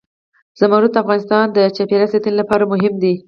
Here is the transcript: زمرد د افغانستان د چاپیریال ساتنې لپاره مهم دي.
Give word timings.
زمرد 0.59 0.91
د 0.93 0.97
افغانستان 1.03 1.45
د 1.51 1.57
چاپیریال 1.75 2.09
ساتنې 2.13 2.33
لپاره 2.41 2.69
مهم 2.73 2.93
دي. 3.03 3.13